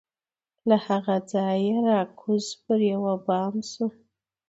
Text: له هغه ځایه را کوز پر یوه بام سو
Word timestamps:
له 0.69 0.77
هغه 0.87 1.15
ځایه 1.33 1.77
را 1.87 2.01
کوز 2.19 2.45
پر 2.63 2.79
یوه 2.93 3.13
بام 3.25 3.55
سو 3.71 3.85